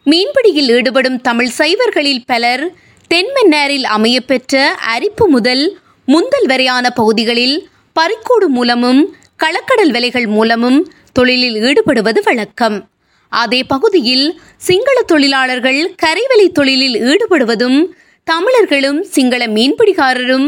மீன்பிடியில் 0.07 0.71
ஈடுபடும் 0.77 1.21
தமிழ் 1.21 1.51
சைவர்களில் 1.59 2.23
பலர் 2.27 2.65
தென்மன்னாரில் 3.11 3.87
அமையப்பெற்ற 3.97 4.63
அரிப்பு 4.95 5.29
முதல் 5.29 5.65
முந்தல் 6.09 6.47
வரையான 6.47 6.91
பகுதிகளில் 6.91 7.57
பறிக்கோடு 7.93 8.49
மூலமும் 8.49 9.03
களக்கடல் 9.37 9.91
விலைகள் 9.91 10.27
மூலமும் 10.27 10.93
தொழிலில் 11.13 11.59
ஈடுபடுவது 11.63 12.21
வழக்கம். 12.23 12.89
அதே 13.29 13.63
பகுதியில் 13.63 14.41
சிங்கள 14.57 15.03
தொழிலாளர்கள் 15.03 15.95
கரைவலை 16.03 16.49
தொழிலில் 16.49 16.97
ஈடுபடுவதும் 17.03 17.79
தமிழர்களும் 18.27 19.03
சிங்கள 19.03 19.47
மீன்பிடிகாரரும் 19.47 20.47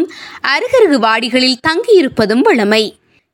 அருகருகு 0.49 0.99
வாடிகளில் 0.99 1.63
தங்கியிருப்பதும் 1.69 2.41
வழமை. 2.41 2.85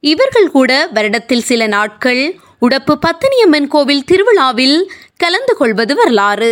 இவர்கள் 0.02 0.48
கூட 0.50 0.88
வருடத்தில் 0.94 1.46
சில 1.50 1.66
நாட்கள் 1.66 2.22
உடப்பு 2.60 2.94
பத்தினியம்மன் 3.06 3.68
கோவில் 3.68 4.04
திருவிழாவில் 4.04 4.78
கலந்து 5.16 5.54
கொள்வது 5.54 5.94
வரலாறு. 5.94 6.50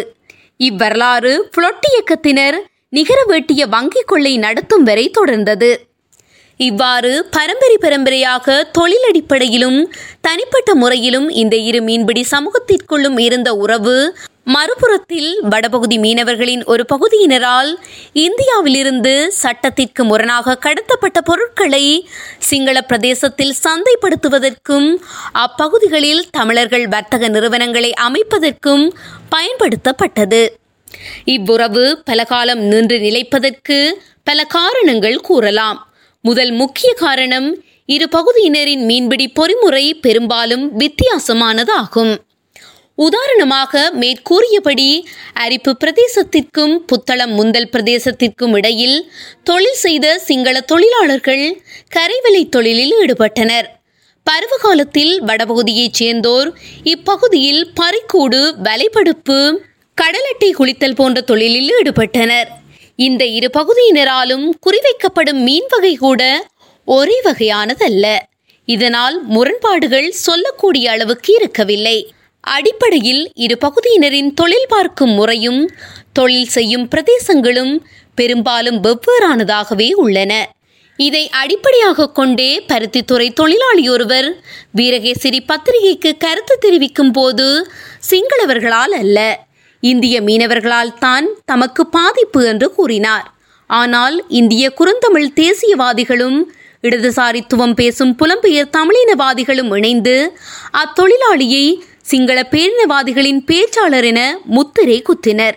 இவ்வரலாறு 0.61 1.33
புலொட் 1.57 1.89
இயக்கத்தினர் 1.91 2.59
நிகர 2.89 3.25
வேட்டிய 3.29 3.65
வங்கிக் 3.67 4.07
கொள்ளை 4.07 4.39
நடத்தும் 4.39 4.83
வரை 4.83 5.11
தொடர்ந்தது. 5.21 5.71
இவ்வாறு 6.61 7.13
பரம்பரை 7.31 7.77
பரம்பரையாக 7.81 8.65
தொழில் 8.73 9.07
அடிப்படையிலும் 9.09 9.81
தனிப்பட்ட 10.21 10.75
முறையிலும் 10.75 11.29
இந்த 11.43 11.57
இரு 11.57 11.81
மீன்பிடி 11.83 12.25
சமூகத்திற்குள்ளும் 12.31 13.19
இருந்த 13.21 13.55
உறவு 13.55 13.97
மறுபுறத்தில் 14.55 15.31
வடபகுதி 15.41 15.99
மீனவர்களின் 15.99 16.65
ஒரு 16.65 16.85
பகுதியினரால் 16.93 17.71
இந்தியாவிலிருந்து 18.13 19.33
சட்டத்திற்கு 19.33 20.05
முரணாக 20.05 20.59
கடத்தப்பட்ட 20.61 21.19
பொருட்களை 21.25 22.09
சிங்கள 22.39 22.81
பிரதேசத்தில் 22.81 23.55
சந்தைப்படுத்துவதற்கும் 23.65 24.89
அப்பகுதிகளில் 25.33 26.23
தமிழர்கள் 26.31 26.87
வர்த்தக 26.89 27.29
நிறுவனங்களை 27.29 27.93
அமைப்பதற்கும் 28.01 28.85
பயன்படுத்தப்பட்டது. 29.31 30.43
இவ்வுறவு 31.25 32.03
பல 32.05 32.25
காலம் 32.25 32.61
நின்று 32.61 32.99
நிலைப்பதற்கு 32.99 33.79
பல 34.25 34.45
காரணங்கள் 34.45 35.21
கூறலாம். 35.21 35.81
முதல் 36.21 36.51
முக்கிய 36.51 36.93
காரணம் 36.95 37.63
இரு 37.87 38.09
பகுதியினரின் 38.17 38.85
மீன்பிடி 38.85 39.33
பொறிமுறை 39.41 39.85
பெரும்பாலும் 40.01 40.65
வித்தியாசமானதாகும். 40.79 42.15
உதாரணமாக 43.05 43.93
மேற்கூறியபடி 44.01 45.05
அரிப்பு 45.33 45.77
பிரதேசத்திற்கும் 45.85 46.75
புத்தளம் 46.93 47.35
முந்தல் 47.39 47.69
பிரதேசத்திற்கும் 47.73 48.55
இடையில் 48.55 49.13
தொழில் 49.45 49.81
செய்த 49.85 50.19
சிங்கள 50.19 50.61
தொழிலாளர்கள் 50.61 51.45
கரைவலை 51.97 52.49
தொழிலில் 52.49 52.95
ஈடுபட்டனர். 52.99 53.69
பருவகாலத்தில் 54.25 55.23
வடபகுதியைச் 55.23 55.99
சேர்ந்தோர் 56.01 56.51
இப்பகுதியில் 56.83 57.63
பறிக்கூடு 57.75 58.55
வலைப்படுப்பு 58.65 59.39
கடலட்டை 59.97 60.51
குளித்தல் 60.51 60.95
போன்ற 60.95 61.21
தொழிலில் 61.21 61.71
ஈடுபட்டனர். 61.79 62.49
இந்த 62.97 63.25
இரு 63.39 63.51
பகுதியினராலும் 63.59 64.47
குறிவைக்கப்படும் 64.67 65.41
மீன் 65.49 65.67
வகை 65.69 65.97
கூட 65.97 66.23
ஒரே 66.85 67.21
வகையானதல்ல. 67.25 68.07
இதனால் 68.65 69.23
முரண்பாடுகள் 69.27 70.11
சொல்லக்கூடிய 70.11 70.91
அளவுக்கு 70.91 71.35
இருக்கவில்லை. 71.35 71.99
அடிப்படையில் 72.45 73.23
இரு 73.45 73.57
பகுதியினரின் 73.65 74.31
தொழில் 74.35 74.69
பார்க்கும் 74.69 75.15
முறையும் 75.15 75.63
தொழில் 76.13 76.53
செய்யும் 76.57 76.87
பிரதேசங்களும் 76.89 77.75
பெரும்பாலும் 78.19 78.79
வெவ்வேறானதாகவே 78.85 79.89
உள்ளன. 79.95 80.33
இதை 80.99 81.25
அடிப்படையாக 81.41 82.09
கொண்டே 82.11 82.51
பருத்தித்துறை 82.71 83.27
தொழிலாளி 83.33 83.85
ஒருவர் 83.89 84.29
வீரகேசரி 84.75 85.41
பத்திரிகைக்கு 85.41 86.11
கருத்து 86.17 86.55
தெரிவிக்கும் 86.59 87.13
போது 87.13 87.47
சிங்களவர்களால் 88.11 88.95
அல்ல 89.03 89.19
இந்திய 89.83 90.17
மீனவர்களால் 90.21 90.95
தான் 90.99 91.27
தமக்கு 91.45 91.83
பாதிப்பு 91.87 92.41
என்று 92.47 92.69
கூறினார். 92.75 93.27
ஆனால் 93.71 94.17
இந்திய 94.41 94.65
குறுந்தமிழ் 94.71 95.29
தேசியவாதிகளும் 95.43 96.39
இடதுசாரித்துவம் 96.85 97.75
பேசும் 97.75 98.13
புலம்பெயர் 98.17 98.75
தமிழினவாதிகளும் 98.77 99.71
இணைந்து 99.79 100.17
அத்தொழிலாளியை 100.83 101.65
சிங்கள 102.11 102.39
பேரினவாதிகளின் 102.53 103.41
பேச்சாளர் 103.51 104.07
என 104.11 104.21
முத்திரை 104.57 105.03
குத்தினர். 105.09 105.57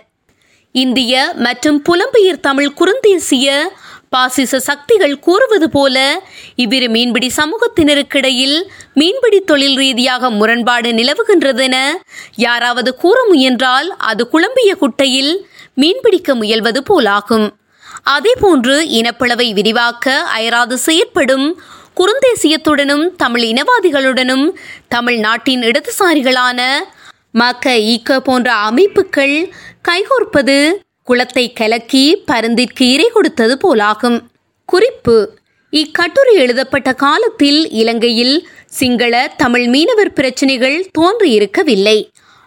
இந்திய 0.71 1.13
மற்றும் 1.35 1.77
புலம்பெயர் 1.89 2.43
தமிழ் 2.47 2.71
குறுந்தேசிய 2.79 3.47
பாசிச 4.09 4.59
சக்திகள் 4.59 5.15
கூறுவது 5.19 5.67
போல 5.69 5.97
இவ்விரு 6.55 6.87
மீன்பிடி 6.89 7.29
சமூகத்தினருக்கிடையில் 7.37 8.57
மீன்பிடி 8.93 9.39
தொழில் 9.41 9.77
ரீதியாக 9.77 10.31
முரண்பாடு 10.39 10.91
நிலவுகின்றதென 10.91 11.77
யாராவது 12.47 12.93
கூற 12.95 13.17
முயன்றால் 13.27 13.89
அது 14.11 14.25
குழம்பிய 14.27 14.73
குட்டையில் 14.75 15.33
மீன்பிடிக்க 15.81 16.35
முயல்வது 16.41 16.81
போலாகும். 16.91 17.47
அதேபோன்று 18.15 18.75
இனப்பிளவை 18.99 19.47
விரிவாக்க 19.53 20.15
அயராது 20.37 20.77
செயற்படும் 20.77 21.47
குறுந்தேசியத்துடனும் 21.97 23.15
தமிழ் 23.15 23.41
இனவாதிகளுடனும் 23.41 24.45
தமிழ்நாட்டின் 24.87 25.61
இடதுசாரிகளான 25.61 26.61
மக்க 27.31 27.73
ஈக்க 27.75 28.17
போன்ற 28.17 28.53
அமைப்புகள் 28.53 29.35
கைகோர்ப்பது 29.87 30.71
குளத்தை 31.03 31.53
கலக்கி 31.53 32.23
பருந்திற்கு 32.31 32.79
இறை 32.79 33.09
கொடுத்தது 33.13 33.53
போலாகும். 33.63 34.17
குறிப்பு 34.65 35.15
இக்கட்டுரை 35.73 36.35
எழுதப்பட்ட 36.35 36.93
காலத்தில் 36.93 37.69
இலங்கையில் 37.71 38.47
சிங்கள 38.69 39.33
தமிழ் 39.37 39.67
மீனவர் 39.67 40.13
பிரச்சினைகள் 40.13 40.89
தோன்றியிருக்கவில்லை 40.99 41.97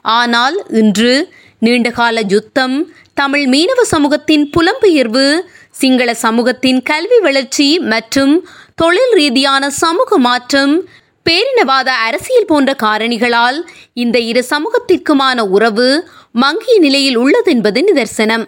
ஆனால் 0.04 0.66
இன்று 0.68 1.30
நீண்டகால 1.58 2.20
யுத்தம் 2.28 2.76
தமிழ் 3.14 3.46
மீனவ 3.46 3.80
சமூகத்தின் 3.90 4.50
புலம்பெயர்வு 4.56 5.26
சிங்கள 5.70 6.14
சமூகத்தின் 6.14 6.82
கல்வி 6.82 7.18
வளர்ச்சி 7.18 7.78
மற்றும் 7.78 8.34
தொழில் 8.74 9.12
ரீதியான 9.12 9.70
சமூக 9.70 10.18
மாற்றம் 10.18 10.88
பேரினவாத 11.26 11.88
அரசியல் 12.06 12.44
போன்ற 12.44 12.76
காரணிகளால் 12.82 13.58
இந்த 13.92 14.18
இரு 14.18 14.44
சமூகத்திற்குமான 14.50 15.40
உறவு 15.40 16.08
மங்கிய 16.32 16.78
நிலையில் 16.78 17.18
உள்ளதென்பது 17.18 17.80
நிதர்சனம். 17.88 18.44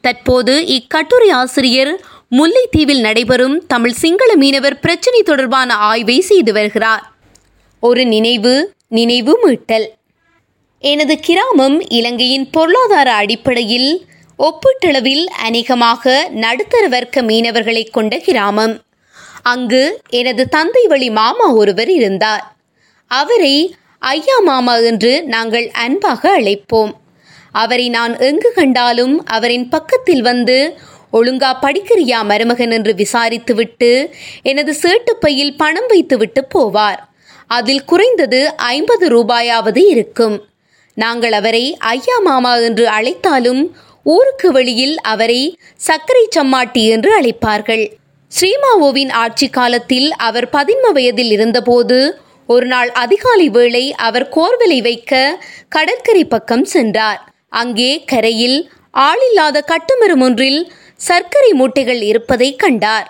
தற்போது 0.00 0.66
இக்கட்டுரை 0.66 1.30
ஆசிரியர் 1.30 1.92
முல்லைத்தீவில் 2.30 3.00
நடைபெறும் 3.00 3.66
தமிழ் 3.66 3.92
சிங்கள 3.92 4.34
மீனவர் 4.34 4.80
பிரச்சினை 4.80 5.22
தொடர்பான 5.22 5.74
ஆய்வை 5.74 6.20
செய்து 6.20 6.52
வருகிறார். 6.52 7.12
ஒரு 7.80 8.04
நினைவு 8.04 8.74
நினைவு 8.88 9.38
மீட்டல். 9.44 9.86
எனது 10.80 11.18
கிராமம் 11.18 11.88
இலங்கையின் 11.88 12.50
பொருளாதார 12.50 13.12
அடிப்படையில் 13.12 14.06
ஒப்பீட்டளவில் 14.38 15.24
அநேகமாக 15.24 16.28
நடுத்தர 16.30 16.88
வர்க்க 16.88 17.22
மீனவர்களை 17.22 17.90
கொண்ட 17.90 18.16
கிராமம். 18.18 18.76
அங்கு 19.50 19.82
எனது 20.20 20.42
தந்தை 20.54 20.82
வழி 20.92 21.08
மாமா 21.18 21.46
ஒருவர் 21.60 21.90
இருந்தார். 21.98 22.44
அவரை 23.10 23.56
ஐயா 24.12 24.36
மாமா 24.48 24.74
என்று 24.90 25.12
நாங்கள் 25.34 25.66
அன்பாக 25.84 26.22
அழைப்போம். 26.38 26.92
அவரை 27.62 27.86
நான் 27.88 28.14
எங்கு 28.28 28.50
கண்டாலும் 28.54 29.14
அவரின் 29.36 29.66
பக்கத்தில் 29.68 30.24
வந்து 30.30 30.56
ஒழுங்கா 31.12 31.50
படிக்கிறியா 31.62 32.18
மருமகன் 32.30 32.74
என்று 32.76 32.92
விசாரித்துவிட்டு 33.02 33.90
எனது 34.42 34.72
சேட்டுப்பையில் 34.82 35.54
பணம் 35.56 35.88
வைத்துவிட்டு 35.88 36.42
போவார். 36.54 37.00
அதில் 37.56 37.86
குறைந்தது 37.90 38.40
ஐம்பது 38.72 39.06
ரூபாயாவது 39.14 39.82
இருக்கும். 39.94 40.36
நாங்கள் 40.96 41.34
அவரை 41.40 41.64
ஐயா 41.92 42.16
மாமா 42.28 42.52
என்று 42.68 42.84
அழைத்தாலும் 42.88 43.62
ஊருக்கு 44.14 44.48
வெளியில் 44.56 44.96
அவரை 45.12 45.40
சர்க்கரை 45.86 46.24
சம்மாட்டி 46.36 46.82
என்று 46.94 47.10
அழைப்பார்கள். 47.18 47.86
ஸ்ரீமாவோவின் 48.32 49.12
ஆட்சி 49.20 49.46
காலத்தில் 49.48 50.08
அவர் 50.26 50.46
பதின்ம 50.56 50.86
வயதில் 50.92 51.30
இருந்தபோது 51.30 51.98
ஒரு 52.46 52.66
நாள் 52.66 52.90
அதிகாலை 53.02 53.46
வேளை 53.48 53.82
அவர் 54.06 54.26
கோர்வலை 54.28 54.78
வைக்க 54.82 55.12
கடற்கரை 55.68 56.24
பக்கம் 56.24 56.64
சென்றார். 56.64 57.20
அங்கே 57.48 57.90
கரையில் 58.04 58.58
ஆளில்லாத 59.06 59.62
கட்டுமரம் 59.72 60.22
ஒன்றில் 60.26 60.60
சர்க்கரை 61.08 61.52
மூட்டைகள் 61.52 62.02
இருப்பதை 62.02 62.56
கண்டார். 62.56 63.08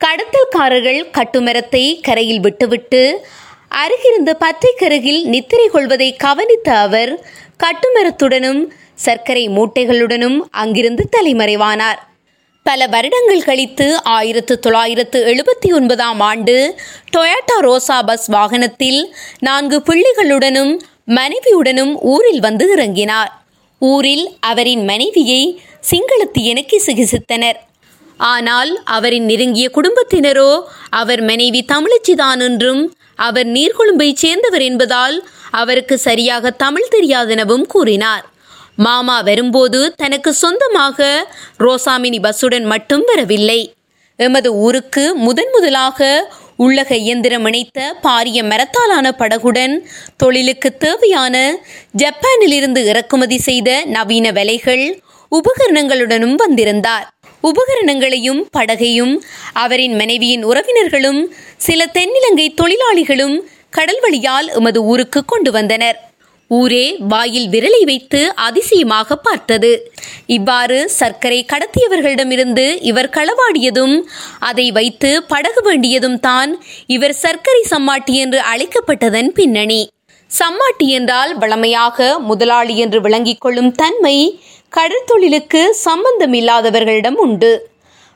கடத்தல்காரர்கள் 0.00 1.00
கட்டுமரத்தை 1.18 1.84
கரையில் 2.00 2.40
விட்டுவிட்டு 2.40 3.02
அருகிருந்த 3.82 4.30
பற்றைக்கருகில் 4.44 5.22
நித்திரை 5.34 5.68
கொள்வதை 5.68 6.10
கவனித்த 6.16 6.68
அவர் 6.78 7.12
கட்டுமரத்துடனும் 7.64 8.62
சர்க்கரை 9.06 9.46
மூட்டைகளுடனும் 9.48 10.38
அங்கிருந்து 10.62 11.06
தலைமறைவானார். 11.16 12.00
பல 12.68 12.86
வருடங்கள் 12.86 13.42
கழித்து 13.42 14.02
ஆயிரத்து 14.02 14.58
தொள்ளாயிரத்து 14.58 15.18
எழுபத்தி 15.26 15.68
ஒன்பதாம் 15.72 16.20
ஆண்டு 16.20 16.54
டொயாட்டா 17.16 17.56
ரோசா 17.60 17.98
பஸ் 18.06 18.26
வாகனத்தில் 18.26 19.00
நான்கு 19.38 19.78
பிள்ளைகளுடனும் 19.78 20.72
மனைவியுடனும் 21.18 21.94
ஊரில் 22.12 22.40
வந்து 22.40 22.64
இறங்கினார். 22.74 23.30
ஊரில் 23.78 24.26
அவரின் 24.40 24.84
மனைவியை 24.84 25.42
சிங்களத்து 25.90 26.42
எனக்கு 26.42 26.82
சிகிச்சித்தனர். 26.86 27.58
ஆனால் 28.16 28.72
அவரின் 28.84 29.24
நெருங்கிய 29.24 29.70
குடும்பத்தினரோ 29.74 30.52
அவர் 30.90 31.20
மனைவி 31.20 31.64
தமிழச்சிதான் 31.72 32.42
என்றும் 32.48 32.82
அவர் 33.16 33.46
நீர்கொழும்பைச் 33.46 34.22
சேர்ந்தவர் 34.24 34.62
என்பதால் 34.62 35.16
அவருக்கு 35.50 35.98
சரியாக 35.98 36.50
தமிழ் 36.64 36.92
தெரியாதெனவும் 36.96 37.66
கூறினார். 37.66 38.26
மாமா 38.84 39.20
வரும்போது 39.20 39.94
தனக்கு 39.96 40.32
சொந்தமாக 40.32 41.26
ரோசாமினி 41.58 42.20
பஸ்ஸுடன் 42.20 42.64
மட்டும் 42.64 43.02
வரவில்லை. 43.06 43.74
எமது 44.16 44.54
ஊருக்கு 44.54 45.14
முதன் 45.14 45.50
முதலாக 45.52 46.30
உள்ளக 46.58 46.92
இயந்திரம் 46.92 47.44
இணைத்த 47.44 47.96
பாரிய 48.02 48.38
மரத்தாலான 48.48 49.12
படகுடன் 49.18 49.74
தொழிலுக்கு 50.16 50.76
தேவையான 50.76 51.60
ஜப்பானிலிருந்து 51.96 52.84
இறக்குமதி 52.84 53.38
செய்த 53.38 53.84
நவீன 53.84 54.32
வலைகள் 54.32 55.00
உபகரணங்களுடனும் 55.30 56.34
வந்திருந்தார். 56.34 57.06
உபகரணங்களையும் 57.42 58.42
படகையும் 58.58 59.14
அவரின் 59.52 59.94
மனைவியின் 59.94 60.46
உறவினர்களும் 60.46 61.22
சில 61.56 61.90
தென்னிலங்கை 61.92 62.48
தொழிலாளிகளும் 62.62 63.38
கடல் 63.70 64.00
வழியால் 64.00 64.48
எமது 64.48 64.82
ஊருக்கு 64.82 65.24
கொண்டு 65.24 65.52
வந்தனர். 65.52 66.07
ஊரே 66.50 66.84
வாயில் 67.08 67.48
விரலை 67.48 67.80
வைத்து 67.84 68.20
அதிசயமாக 68.34 69.16
பார்த்தது. 69.16 69.70
இவ்வாறு 70.26 70.78
சர்க்கரை 70.88 71.40
கடத்தியவர்களிடமிருந்து 71.52 72.64
இவர் 72.80 73.10
களவாடியதும் 73.16 73.96
அதை 74.38 74.66
வைத்து 74.70 75.10
படகு 75.26 75.62
வேண்டியதும் 75.62 76.18
தான் 76.20 76.52
இவர் 76.86 77.16
சர்க்கரை 77.24 77.62
சம்மாட்டி 77.70 78.14
என்று 78.24 78.40
அழைக்கப்பட்டதன் 78.52 79.30
பின்னணி. 79.38 79.82
சம்மாட்டி 80.30 80.86
என்றால் 80.88 81.38
வளமையாக 81.38 82.18
முதலாளி 82.18 82.76
என்று 82.76 83.00
விளங்கிக் 83.00 83.40
கொள்ளும் 83.40 83.72
தன்மை 83.72 84.16
கடற்தொழிலுக்கு 84.76 85.62
சம்பந்தமில்லாதவர்களிடம் 85.84 87.18
உண்டு. 87.26 87.52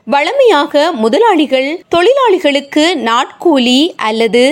வளமையாக 0.07 0.91
முதலாளிகள் 1.03 1.69
தொழிலாளிகளுக்கு 1.95 2.83
நாட்கூலி 3.09 3.79
அல்லது 3.95 4.43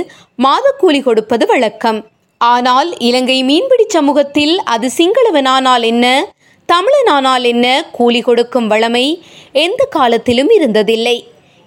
மாதக்கூலி 0.44 1.02
கொடுப்பது 1.02 1.46
வழக்கம். 1.46 2.00
ஆனால் 2.42 2.98
இலங்கை 2.98 3.44
மீன்பிடி 3.44 3.86
சமூகத்தில் 3.88 4.64
அது 4.64 4.92
சிங்களவனானால் 4.98 5.82
என்ன? 5.82 6.34
தமிழனானால் 6.70 7.44
என்ன? 7.44 7.86
கூலி 7.92 8.22
கொடுக்கும் 8.22 8.70
வளமை 8.72 9.22
எந்த 9.52 9.88
காலத்திலும் 9.90 10.52
இருந்ததில்லை. 10.60 11.18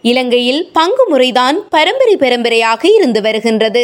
இலங்கையில் 0.03 0.71
பங்கு 0.73 1.05
முறைதான் 1.09 1.69
பரம்பரை 1.69 2.17
பரம்பரையாக 2.17 2.89
இருந்து 2.89 3.21
வருகின்றது. 3.21 3.83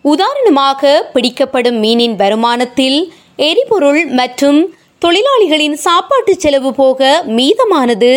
உதாரணமாக 0.00 1.10
பிடிக்கப்படும் 1.12 1.82
மீனின் 1.82 2.16
வருமானத்தில் 2.16 2.98
எரிபொருள் 3.36 4.06
மற்றும் 4.06 4.74
தொழிலாளிகளின் 4.98 5.72
சாப்பாட்டு 5.72 6.34
செலவு 6.38 6.74
போக 6.74 7.24
மீதமானது 7.26 8.12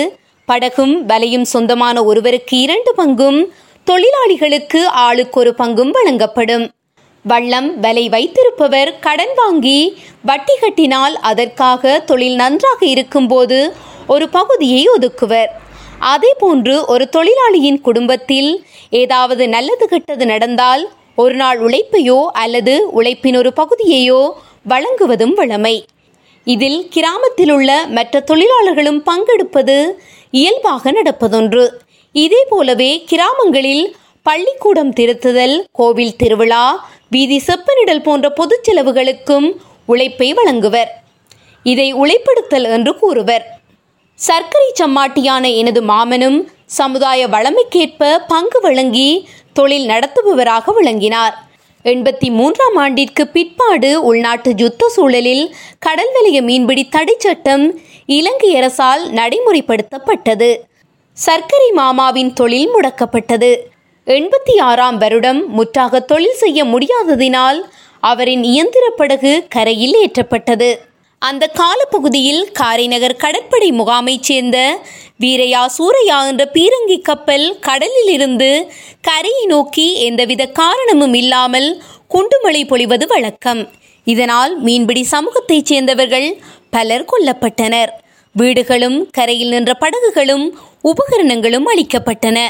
படகும் 0.45 1.05
வலையும் 1.05 1.47
சொந்தமான 1.53 2.03
ஒருவருக்கு 2.03 2.57
இரண்டு 2.57 2.93
பங்கும் 2.97 3.39
தொழிலாளிகளுக்கு 3.87 4.85
ஆளுக்கு 4.85 5.39
ஒரு 5.39 5.53
பங்கும் 5.57 5.91
வழங்கப்படும். 5.91 6.65
வள்ளம் 7.31 7.69
வலை 7.83 8.03
வைத்திருப்பவர் 8.15 8.89
கடன் 9.05 9.33
வாங்கி 9.35 9.79
வட்டி 10.29 10.55
கட்டினால் 10.61 11.15
அதற்காக 11.29 11.99
தொழில் 12.09 12.35
நன்றாக 12.35 12.81
இருக்கும்போது 12.85 13.59
ஒரு 14.07 14.25
பகுதியை 14.29 14.81
ஒதுக்குவர். 14.95 15.51
அதே 16.13 16.31
போன்று 16.37 16.75
ஒரு 16.85 17.05
தொழிலாளியின் 17.15 17.81
குடும்பத்தில் 17.81 18.49
ஏதாவது 19.01 19.43
நல்லது 19.55 19.85
கெட்டது 19.87 20.25
நடந்தால் 20.25 20.83
ஒரு 21.15 21.35
நாள் 21.35 21.59
உழைப்பையோ 21.67 22.19
அல்லது 22.43 22.73
உழைப்பின் 22.91 23.37
ஒரு 23.37 23.51
பகுதியையோ 23.59 24.21
வழங்குவதும் 24.73 25.35
வழமை. 25.39 25.75
இதில் 26.47 26.79
கிராமத்தில் 26.95 27.51
உள்ள 27.51 27.71
மற்ற 27.97 28.19
தொழிலாளர்களும் 28.29 29.01
பங்கெடுப்பது 29.09 29.77
இயல்பாக 30.39 30.91
நடப்பதொன்று. 30.91 31.63
இதே 32.15 32.41
போலவே 32.49 32.91
கிராமங்களில் 33.11 33.85
பள்ளிக்கூடம் 34.25 34.93
திருத்துதல் 34.93 35.57
கோவில் 35.71 36.15
திருவிழா 36.21 36.63
வீதி 37.09 37.43
செப்பனிடல் 37.45 38.03
போன்ற 38.03 38.29
பொதுச் 38.29 38.69
செலவுகளுக்கும் 38.69 39.55
உழைப்பை 39.85 40.33
வழங்குவர். 40.33 40.87
இதை 41.63 41.91
உழைப்படுத்தல் 41.91 42.63
என்று 42.63 42.97
கூறுவர். 42.97 43.45
சர்க்கரை 44.15 44.73
சம்மாட்டியான 44.79 45.55
எனது 45.55 45.83
மாமனும் 45.83 46.45
சமுதாய 46.65 47.27
வளமைக்கேற்ப 47.27 48.19
பங்கு 48.27 48.61
வழங்கி 48.61 49.29
தொழில் 49.53 49.87
நடத்துபவராக 49.87 50.73
விளங்கினார். 50.73 51.45
எண்பத்தி 51.83 52.29
மூன்றாம் 52.29 52.75
ஆண்டிற்கு 52.75 53.27
பிற்பாடு 53.27 54.03
உள்நாட்டு 54.03 54.53
யுத்த 54.57 54.89
சூழலில் 54.89 55.55
கடல் 55.79 56.11
நிலைய 56.13 56.41
மீன்பிடி 56.41 56.89
தடை 56.89 57.15
சட்டம் 57.19 57.79
இலங்கை 58.05 58.55
அரசால் 58.55 59.11
நடைமுறைப்படுத்தப்பட்டது. 59.11 60.57
சர்க்கரை 61.13 61.71
மாமாவின் 61.71 62.33
தொழில் 62.33 62.69
முடக்கப்பட்டது. 62.75 63.57
எண்பத்தி 64.07 64.53
ஆறாம் 64.59 64.97
வருடம் 64.97 65.49
முற்றாக 65.49 65.99
தொழில் 65.99 66.35
செய்ய 66.35 66.63
முடியாததினால் 66.63 67.57
அவரின் 67.99 68.43
இயந்திர 68.43 68.89
படகு 68.89 69.45
கரையில் 69.49 69.95
ஏற்றப்பட்டது. 69.95 70.69
அந்த 71.19 71.47
காலப்பகுதியில் 71.47 72.51
காரைநகர் 72.51 73.15
கடற்படை 73.15 73.71
முகாமைச் 73.71 74.19
சேர்ந்த 74.19 74.79
வீரையா 75.19 75.63
சூரையா 75.77 76.27
என்ற 76.27 76.49
பீரங்கி 76.53 77.01
கப்பல் 77.01 77.59
கடலில் 77.59 78.11
இருந்து 78.11 78.71
கரையை 79.01 79.45
நோக்கி 79.45 79.87
எந்தவித 80.01 80.45
காரணமும் 80.45 81.13
இல்லாமல் 81.13 81.83
குண்டுமழை 82.07 82.63
பொழிவது 82.65 83.07
வழக்கம். 83.07 83.69
இதனால் 84.03 84.59
மீன்பிடி 84.61 85.07
சமூகத்தைச் 85.11 85.65
சேர்ந்தவர்கள் 85.65 86.37
பலர் 86.69 87.05
கொல்லப்பட்டனர். 87.11 87.89
வீடுகளும் 88.31 89.09
கரையில் 89.11 89.49
நின்ற 89.49 89.73
படகுகளும் 89.73 90.59
உபகரணங்களும் 90.81 91.67
அளிக்கப்பட்டன. 91.67 92.47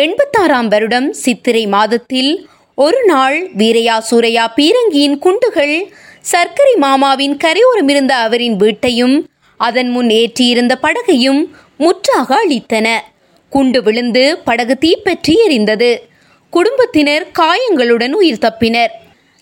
எண்பத்தாறாம் 0.00 0.66
வருடம் 0.68 1.10
சித்திரை 1.10 1.66
மாதத்தில் 1.66 2.48
ஒரு 2.74 3.04
நாள் 3.04 3.50
வீரையா 3.56 3.94
சூரையா 4.10 4.44
பீரங்கியின் 4.56 5.18
குண்டுகள் 5.18 5.92
சர்க்கரை 6.20 6.74
மாமாவின் 6.74 7.36
கரையோரமிருந்த 7.36 8.12
அவரின் 8.26 8.56
வீட்டையும் 8.56 9.28
அதன் 9.56 9.90
முன் 9.90 10.06
ஏற்றியிருந்த 10.06 10.74
படகையும் 10.82 11.40
முற்றாக 11.76 12.46
அழித்தன. 12.46 12.86
குண்டு 13.48 13.82
விழுந்து 13.82 14.38
படகு 14.44 14.78
தீப்பற்றி 14.78 15.34
எரிந்தது. 15.46 15.90
குடும்பத்தினர் 16.50 17.26
காயங்களுடன் 17.32 18.12
உயிர் 18.12 18.42
தப்பினர். 18.42 18.92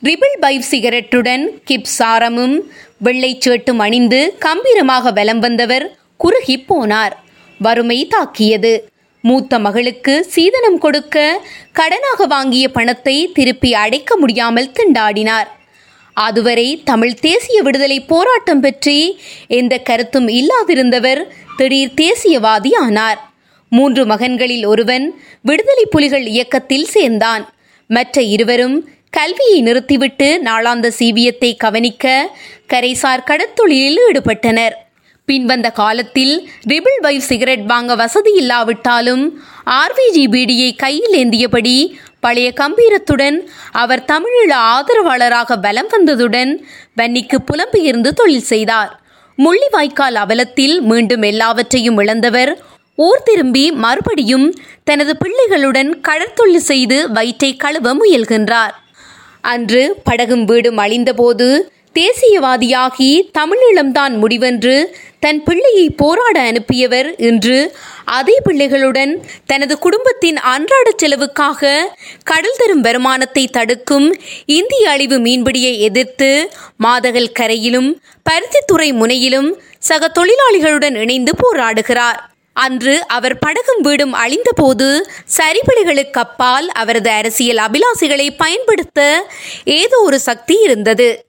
ரிபிள் 0.02 0.38
பைவ் 0.40 0.70
சிகரெட்டுடன் 0.70 1.44
கிப் 1.70 1.92
சாரமும் 1.98 2.56
வெள்ளை 2.98 3.36
சேட்டும் 3.38 3.78
அணிந்து 3.78 4.34
கம்பீரமாக 4.38 5.10
வலம் 5.10 5.38
வந்தவர் 5.38 5.98
குறுகி 6.16 6.64
போனார். 6.68 7.14
வறுமை 7.60 8.06
தாக்கியது. 8.06 8.74
மூத்த 9.28 9.58
மகளுக்கு 9.58 10.14
சீதனம் 10.34 10.78
கொடுக்க 10.84 11.16
கடனாக 11.78 12.26
வாங்கிய 12.32 12.64
பணத்தை 12.68 13.14
திருப்பி 13.36 13.70
அடைக்க 13.82 14.16
முடியாமல் 14.16 14.72
திண்டாடினார். 14.78 15.48
அதுவரை 16.16 16.66
தமிழ் 16.90 17.14
தேசிய 17.26 17.58
விடுதலை 17.62 17.98
போராட்டம் 18.10 18.60
பற்றி 18.60 18.98
எந்த 19.60 19.74
கருத்தும் 19.88 20.28
இல்லாதிருந்தவர் 20.40 21.22
திடீர் 21.56 21.96
தேசியவாதி 22.02 22.72
ஆனார் 22.84 23.20
மூன்று 23.72 24.02
மகன்களில் 24.06 24.66
ஒருவன் 24.72 25.06
விடுதலை 25.48 25.86
புலிகள் 25.94 26.26
இயக்கத்தில் 26.34 26.88
சேர்ந்தான். 26.94 27.44
மற்ற 27.90 28.22
இருவரும் 28.34 28.76
கல்வியை 29.10 29.58
நிறுத்திவிட்டு 29.60 30.28
நாளாந்த 30.44 30.86
சீவியத்தை 30.98 31.50
கவனிக்க 31.56 32.14
கரைசார் 32.72 33.28
கடத்தொழிலில் 33.30 34.00
ஈடுபட்டனர். 34.08 34.74
பின்வந்த 35.28 35.68
காலத்தில் 35.72 36.32
ரிபிள் 36.68 36.98
வைவ் 37.00 37.26
சிகரெட் 37.28 37.64
வாங்க 37.66 37.94
வசதி 37.94 38.32
இல்லாவிட்டாலும் 38.32 39.22
ஆர்விஜி 39.66 40.24
பீடியை 40.30 40.76
கையில் 40.76 41.14
ஏந்தியபடி 41.20 41.76
பழைய 42.20 42.52
கம்பீரத்துடன் 42.56 43.38
அவர் 43.72 44.02
தமிழீழ 44.12 44.50
ஆதரவாளராக 44.74 45.56
பலம் 45.56 45.88
வந்ததுடன் 45.88 46.52
வன்னிக்கு 46.96 47.38
புலம்பெயர்ந்து 47.50 48.08
தொழில் 48.08 48.48
செய்தார். 48.52 48.92
முள்ளிவாய்க்கால் 49.38 50.18
அவலத்தில் 50.24 50.80
மீண்டும் 50.80 51.22
எல்லாவற்றையும் 51.22 51.98
இழந்தவர் 51.98 52.52
ஊர் 52.96 53.22
திரும்பி 53.22 53.72
மறுபடியும் 53.84 54.46
தனது 54.84 55.16
பிள்ளைகளுடன் 55.24 55.90
கடற்தொழில் 56.00 56.66
செய்து 56.70 56.98
வயிற்றை 57.12 57.56
கழுவ 57.56 57.94
முயல்கின்றார். 57.94 58.74
அன்று 59.40 59.82
படகும் 60.04 60.44
வீடும் 60.44 60.76
அழிந்தபோது 60.76 61.48
தேசியவாதியாகி 61.98 63.30
தமிழீழம்தான் 63.38 64.14
முடிவென்று 64.22 64.84
தன் 65.20 65.42
பிள்ளையை 65.42 65.90
போராட 65.90 66.52
அனுப்பியவர் 66.52 67.14
இன்று. 67.16 67.76
அதே 68.04 68.40
பிள்ளைகளுடன் 68.48 69.16
தனது 69.46 69.78
குடும்பத்தின் 69.78 70.36
அன்றாட 70.36 70.90
செலவுக்காக 70.96 71.92
கடல் 72.24 72.56
தரும் 72.56 72.80
வருமானத்தை 72.80 73.48
தடுக்கும் 73.48 74.16
இந்திய 74.46 74.90
அழிவு 74.90 75.18
மீன்பிடியை 75.18 75.78
எதிர்த்து 75.78 76.50
மாதகல் 76.76 77.32
கரையிலும் 77.32 78.02
பருத்தித்துறை 78.30 78.92
முனையிலும் 78.92 79.62
சக 79.78 80.12
தொழிலாளிகளுடன் 80.14 80.96
இணைந்து 80.96 81.32
போராடுகிறார். 81.42 82.20
அன்று 82.52 83.06
அவர் 83.06 83.38
படகும் 83.38 83.80
வீடும் 83.80 84.14
அழிந்தபோது 84.14 85.06
சரிபலிகளுக்கு 85.36 86.12
அப்பால் 86.12 86.68
அவரது 86.68 87.10
அரசியல் 87.10 87.56
அபிலாசிகளை 87.56 88.30
பயன்படுத்த 88.36 89.26
ஏதோ 89.64 89.98
ஒரு 89.98 90.18
சக்தி 90.18 90.60
இருந்தது. 90.60 91.24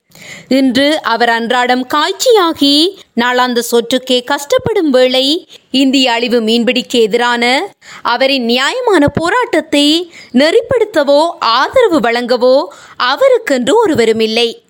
இன்று 0.47 0.99
அவர் 1.01 1.30
அன்றாடம் 1.30 1.88
காய்ச்சியாகி 1.93 2.88
நாளாந்த 3.15 3.60
சொற்றுக்கே 3.71 4.17
கஷ்டப்படும் 4.23 4.89
வேளை 4.89 5.47
இந்திய 5.71 6.12
அழிவு 6.12 6.41
மீன்பிடிக்கு 6.41 7.01
எதிரான 7.01 7.73
அவரின் 8.04 8.43
நியாயமான 8.43 9.08
போராட்டத்தை 9.08 10.12
நெறிப்படுத்தவோ 10.34 11.30
ஆதரவு 11.39 11.99
வழங்கவோ 11.99 12.56
அவருக்கென்று 12.97 13.75
ஒருவரும் 13.75 14.19
இல்லை 14.19 14.63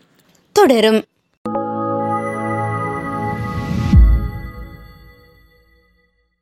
தொடரும். 0.52 1.04